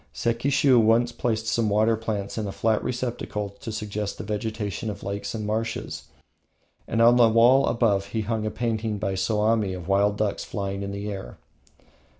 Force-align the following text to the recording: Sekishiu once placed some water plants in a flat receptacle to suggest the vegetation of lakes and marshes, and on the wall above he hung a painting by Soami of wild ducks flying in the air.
Sekishiu 0.15 0.79
once 0.79 1.11
placed 1.11 1.45
some 1.45 1.69
water 1.69 1.95
plants 1.95 2.35
in 2.35 2.47
a 2.47 2.51
flat 2.51 2.83
receptacle 2.83 3.49
to 3.59 3.71
suggest 3.71 4.17
the 4.17 4.23
vegetation 4.23 4.89
of 4.89 5.03
lakes 5.03 5.35
and 5.35 5.45
marshes, 5.45 6.05
and 6.87 7.03
on 7.03 7.17
the 7.17 7.29
wall 7.29 7.67
above 7.67 8.07
he 8.07 8.21
hung 8.21 8.43
a 8.43 8.49
painting 8.49 8.97
by 8.97 9.13
Soami 9.13 9.77
of 9.77 9.87
wild 9.87 10.17
ducks 10.17 10.43
flying 10.43 10.81
in 10.81 10.91
the 10.91 11.11
air. 11.11 11.37